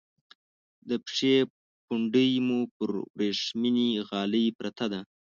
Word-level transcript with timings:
د 0.89 0.91
پښې 1.05 1.35
پونډۍ 1.85 2.31
مو 2.47 2.59
پر 2.75 2.91
ورېښمینې 3.15 3.89
غالی 4.09 4.45
پرته 4.57 4.85
ده. 4.91 5.01